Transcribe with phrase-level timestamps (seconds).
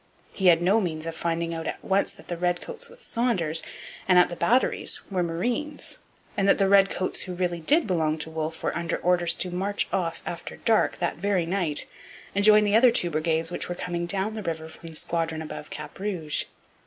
[0.31, 3.61] He had no means of finding out at once that the redcoats with Saunders
[4.07, 5.99] and at the batteries were marines,
[6.35, 9.87] and that the redcoats who really did belong to Wolfe were under orders to march
[9.93, 11.85] off after dark that very night
[12.33, 15.39] and join the other two brigades which were coming down the river from the squadron
[15.39, 16.45] above Cap Rouge.